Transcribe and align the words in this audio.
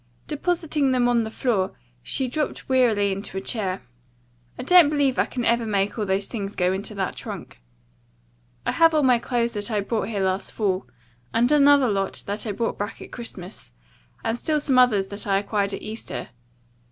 Depositing 0.25 0.93
them 0.93 1.07
on 1.07 1.21
the 1.23 1.29
floor, 1.29 1.73
she 2.01 2.27
dropped 2.27 2.67
wearily 2.67 3.11
into 3.11 3.37
a 3.37 3.39
chair. 3.41 3.83
"I 4.57 4.63
don't 4.63 4.89
believe 4.89 5.19
I 5.19 5.27
can 5.27 5.45
ever 5.45 5.63
make 5.63 5.95
all 5.99 6.07
those 6.07 6.25
things 6.27 6.55
go 6.55 6.73
into 6.73 6.95
that 6.95 7.15
trunk. 7.15 7.61
I 8.65 8.71
have 8.71 8.95
all 8.95 9.03
my 9.03 9.19
clothes 9.19 9.53
that 9.53 9.69
I 9.69 9.79
brought 9.81 10.07
here 10.07 10.23
last 10.23 10.53
fall, 10.53 10.87
and 11.35 11.51
another 11.51 11.87
lot 11.91 12.23
that 12.25 12.47
I 12.47 12.51
brought 12.51 12.79
back 12.79 12.99
at 12.99 13.11
Christmas, 13.11 13.73
and 14.23 14.39
still 14.39 14.59
some 14.59 14.79
others 14.79 15.05
that 15.09 15.27
I 15.27 15.37
acquired 15.37 15.71
at 15.71 15.83
Easter. 15.83 16.29